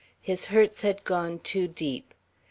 His 0.19 0.45
hurts 0.45 0.81
had 0.81 1.03
gone 1.03 1.37
too 1.37 1.67
deep. 1.67 2.15